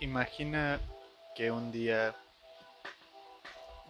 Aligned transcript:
Imagina 0.00 0.78
que 1.34 1.50
un 1.50 1.72
día 1.72 2.14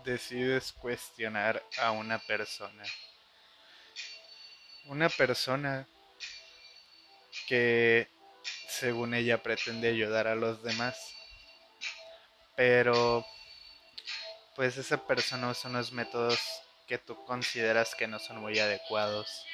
decides 0.05 0.73
cuestionar 0.73 1.61
a 1.79 1.91
una 1.91 2.21
persona. 2.21 2.85
Una 4.87 5.09
persona 5.09 5.89
que 7.49 8.09
según 8.69 9.15
ella 9.15 9.43
pretende 9.43 9.89
ayudar 9.89 10.29
a 10.29 10.37
los 10.37 10.63
demás. 10.63 11.13
Pero 12.55 13.27
pues 14.55 14.77
esa 14.77 15.07
persona 15.09 15.51
usa 15.51 15.69
unos 15.69 15.91
métodos 15.91 16.39
que 16.87 16.99
tú 16.99 17.25
consideras 17.25 17.97
que 17.97 18.07
no 18.07 18.21
son 18.21 18.39
muy 18.39 18.61
adecuados. 18.61 19.45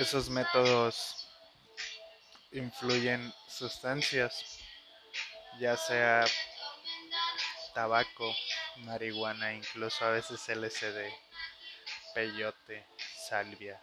Esos 0.00 0.30
métodos 0.30 1.28
influyen 2.52 3.34
sustancias, 3.46 4.58
ya 5.58 5.76
sea 5.76 6.24
tabaco, 7.74 8.34
marihuana, 8.78 9.52
incluso 9.52 10.02
a 10.06 10.10
veces 10.12 10.48
LSD, 10.48 11.12
peyote, 12.14 12.86
salvia. 13.28 13.78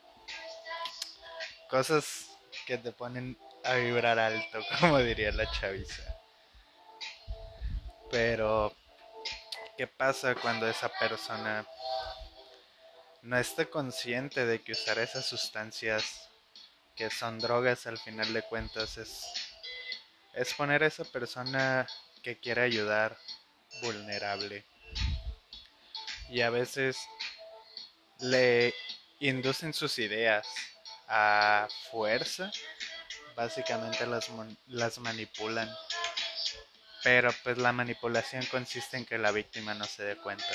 Cosas 1.69 2.31
que 2.65 2.79
te 2.79 2.91
ponen 2.91 3.37
a 3.63 3.75
vibrar 3.75 4.17
alto, 4.17 4.59
como 4.79 4.97
diría 4.97 5.31
la 5.31 5.49
chaviza. 5.51 6.01
Pero, 8.09 8.73
¿qué 9.77 9.85
pasa 9.85 10.33
cuando 10.33 10.67
esa 10.67 10.89
persona 10.97 11.63
no 13.27 13.37
esté 13.37 13.69
consciente 13.69 14.45
de 14.45 14.61
que 14.61 14.71
usar 14.71 14.99
esas 14.99 15.25
sustancias 15.25 16.29
que 16.95 17.09
son 17.09 17.39
drogas 17.39 17.85
al 17.85 17.97
final 17.97 18.31
de 18.31 18.41
cuentas 18.41 18.97
es, 18.97 19.25
es 20.33 20.53
poner 20.53 20.81
a 20.81 20.87
esa 20.87 21.03
persona 21.03 21.85
que 22.23 22.39
quiere 22.39 22.61
ayudar 22.61 23.17
vulnerable. 23.81 24.63
Y 26.29 26.39
a 26.39 26.49
veces 26.49 26.97
le 28.19 28.73
inducen 29.19 29.73
sus 29.73 29.99
ideas 29.99 30.47
a 31.09 31.67
fuerza, 31.91 32.49
básicamente 33.35 34.07
las, 34.07 34.31
las 34.67 34.99
manipulan. 34.99 35.69
Pero 37.03 37.29
pues 37.43 37.57
la 37.57 37.73
manipulación 37.73 38.45
consiste 38.45 38.95
en 38.95 39.05
que 39.05 39.17
la 39.17 39.31
víctima 39.31 39.73
no 39.73 39.83
se 39.83 40.03
dé 40.03 40.15
cuenta. 40.15 40.47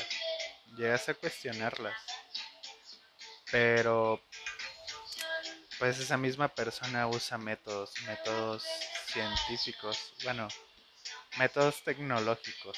Llegas 0.74 1.10
a 1.10 1.14
cuestionarlas 1.14 1.94
pero 3.52 4.20
pues 5.78 6.00
esa 6.00 6.16
misma 6.16 6.48
persona 6.48 7.06
usa 7.06 7.38
métodos, 7.38 7.92
métodos 8.06 8.64
científicos, 9.06 10.14
bueno, 10.24 10.48
métodos 11.38 11.84
tecnológicos 11.84 12.76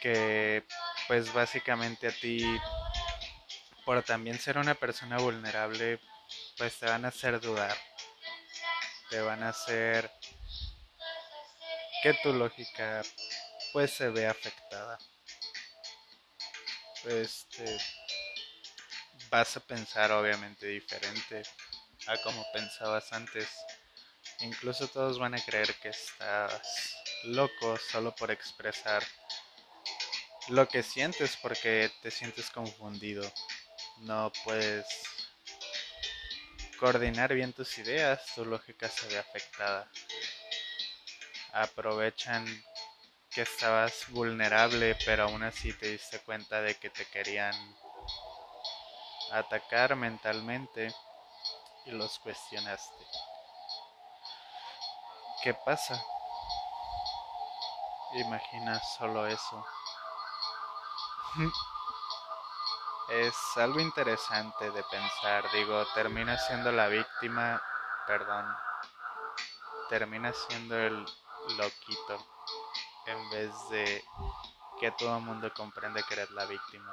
que 0.00 0.64
pues 1.08 1.32
básicamente 1.32 2.06
a 2.06 2.12
ti 2.12 2.44
por 3.84 4.02
también 4.04 4.38
ser 4.38 4.58
una 4.58 4.74
persona 4.74 5.18
vulnerable 5.18 5.98
pues 6.56 6.78
te 6.78 6.86
van 6.86 7.04
a 7.04 7.08
hacer 7.08 7.40
dudar 7.40 7.76
te 9.10 9.20
van 9.20 9.42
a 9.42 9.48
hacer 9.48 10.10
que 12.02 12.14
tu 12.14 12.32
lógica 12.32 13.02
pues 13.72 13.92
se 13.92 14.08
vea 14.08 14.30
afectada. 14.30 14.98
Este 17.04 17.78
vas 19.30 19.56
a 19.56 19.60
pensar 19.60 20.12
obviamente 20.12 20.66
diferente 20.66 21.42
a 22.06 22.16
como 22.18 22.44
pensabas 22.52 23.12
antes. 23.12 23.48
Incluso 24.40 24.88
todos 24.88 25.18
van 25.18 25.34
a 25.34 25.44
creer 25.44 25.74
que 25.76 25.88
estás 25.88 26.94
loco 27.24 27.76
solo 27.90 28.14
por 28.14 28.30
expresar 28.30 29.02
lo 30.48 30.68
que 30.68 30.82
sientes 30.82 31.36
porque 31.42 31.90
te 32.02 32.10
sientes 32.10 32.50
confundido. 32.50 33.30
No 34.00 34.32
puedes 34.44 34.86
coordinar 36.78 37.34
bien 37.34 37.52
tus 37.52 37.76
ideas, 37.78 38.22
tu 38.34 38.44
lógica 38.44 38.88
se 38.88 39.08
ve 39.08 39.18
afectada. 39.18 39.90
Aprovechan 41.52 42.46
que 43.30 43.42
estabas 43.42 44.08
vulnerable, 44.08 44.96
pero 45.04 45.24
aún 45.24 45.42
así 45.42 45.72
te 45.72 45.90
diste 45.90 46.20
cuenta 46.20 46.62
de 46.62 46.76
que 46.76 46.90
te 46.90 47.04
querían 47.06 47.54
atacar 49.32 49.96
mentalmente 49.96 50.94
y 51.86 51.90
los 51.92 52.18
cuestionaste. 52.20 53.04
¿Qué 55.42 55.54
pasa? 55.54 56.02
Imagina 58.14 58.80
solo 58.98 59.26
eso. 59.26 59.66
es 63.08 63.36
algo 63.56 63.80
interesante 63.80 64.70
de 64.70 64.82
pensar, 64.84 65.50
digo, 65.52 65.86
termina 65.94 66.36
siendo 66.38 66.72
la 66.72 66.88
víctima, 66.88 67.62
perdón, 68.06 68.46
termina 69.88 70.32
siendo 70.32 70.76
el 70.76 71.04
loquito 71.56 72.26
en 73.06 73.30
vez 73.30 73.68
de 73.70 74.04
que 74.80 74.90
todo 74.92 75.16
el 75.16 75.22
mundo 75.22 75.50
comprende 75.54 76.02
que 76.04 76.14
eres 76.14 76.30
la 76.30 76.44
víctima. 76.44 76.92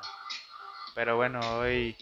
Pero 0.94 1.18
bueno, 1.18 1.40
hoy 1.58 1.98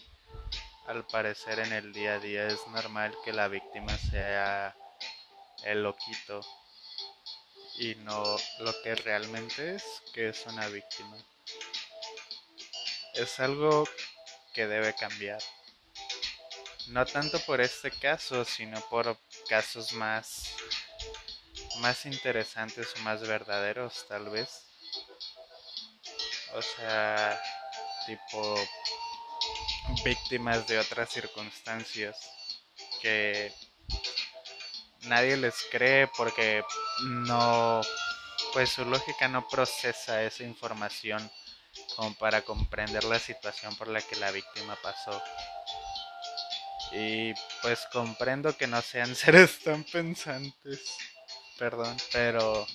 al 0.88 1.06
parecer 1.08 1.60
en 1.60 1.74
el 1.74 1.94
día 1.94 2.16
a 2.16 2.20
día 2.20 2.48
es 2.48 2.68
normal 2.68 3.16
que 3.24 3.34
la 3.34 3.48
víctima 3.48 3.98
sea 3.98 4.76
el 5.64 5.84
loquito 5.84 6.42
y 7.78 7.96
no 7.96 8.38
lo 8.60 8.82
que 8.82 8.96
realmente 8.96 9.76
es, 9.76 9.84
que 10.14 10.30
es 10.30 10.46
una 10.46 10.68
víctima. 10.68 11.18
Es 13.14 13.40
algo 13.40 13.88
que 14.54 14.68
debe 14.68 14.94
cambiar. 14.94 15.42
No 16.88 17.06
tanto 17.06 17.40
por 17.46 17.62
este 17.62 17.92
caso, 17.92 18.44
sino 18.44 18.80
por 18.90 19.18
casos 19.48 19.94
más 19.94 20.54
más 21.80 22.06
interesantes 22.06 22.94
o 22.96 23.00
más 23.00 23.22
verdaderos, 23.28 24.06
tal 24.08 24.30
vez. 24.30 24.66
O 26.54 26.62
sea, 26.62 27.42
tipo 28.06 28.56
víctimas 30.04 30.68
de 30.68 30.80
otras 30.80 31.10
circunstancias 31.10 32.18
que 33.02 33.54
nadie 35.04 35.38
les 35.38 35.56
cree 35.72 36.08
porque 36.08 36.64
no, 37.04 37.82
pues 38.54 38.70
su 38.70 38.86
lógica 38.86 39.28
no 39.28 39.48
procesa 39.48 40.24
esa 40.24 40.44
información 40.44 41.30
como 41.96 42.14
para 42.16 42.42
comprender 42.42 43.04
la 43.04 43.20
situación 43.20 43.76
por 43.76 43.88
la 43.88 44.02
que 44.02 44.16
la 44.16 44.32
víctima 44.32 44.78
pasó. 44.82 45.22
Y 46.92 47.34
pues 47.62 47.88
comprendo 47.92 48.56
que 48.56 48.68
no 48.68 48.82
sean 48.82 49.16
seres 49.16 49.60
tan 49.64 49.84
pensantes, 49.84 50.98
perdón, 51.58 51.98
pero 52.12 52.68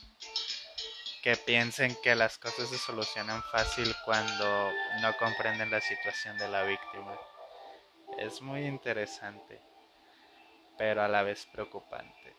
que 1.21 1.37
piensen 1.37 1.97
que 1.97 2.15
las 2.17 2.39
cosas 2.39 2.71
se 2.71 2.79
solucionan 2.79 3.43
fácil 3.45 3.97
cuando 4.01 4.81
no 4.91 5.17
comprenden 5.17 5.71
la 5.71 5.81
situación 5.81 6.39
de 6.39 6.49
la 6.49 6.65
víctima. 6.65 7.21
Es 8.13 8.43
muy 8.43 8.67
interesante, 8.67 9.65
pero 10.77 11.03
a 11.03 11.09
la 11.09 11.23
vez 11.23 11.45
preocupante. 11.47 12.39